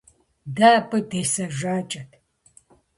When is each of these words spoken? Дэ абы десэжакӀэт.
Дэ 0.55 0.69
абы 0.79 0.97
десэжакӀэт. 1.09 2.11